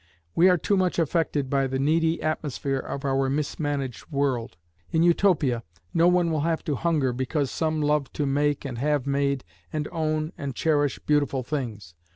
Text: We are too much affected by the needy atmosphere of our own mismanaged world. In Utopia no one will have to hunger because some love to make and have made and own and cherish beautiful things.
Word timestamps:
We 0.33 0.49
are 0.49 0.57
too 0.57 0.77
much 0.77 0.97
affected 0.97 1.47
by 1.47 1.67
the 1.67 1.77
needy 1.77 2.23
atmosphere 2.23 2.79
of 2.79 3.05
our 3.05 3.25
own 3.27 3.35
mismanaged 3.35 4.07
world. 4.11 4.57
In 4.89 5.03
Utopia 5.03 5.61
no 5.93 6.07
one 6.07 6.31
will 6.31 6.41
have 6.41 6.63
to 6.63 6.73
hunger 6.73 7.13
because 7.13 7.51
some 7.51 7.83
love 7.83 8.11
to 8.13 8.25
make 8.25 8.65
and 8.65 8.79
have 8.79 9.05
made 9.05 9.43
and 9.71 9.87
own 9.91 10.33
and 10.39 10.55
cherish 10.55 10.97
beautiful 10.97 11.43
things. 11.43 11.93